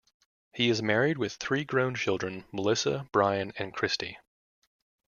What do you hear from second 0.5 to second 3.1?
He is married with three grown children, Melissa,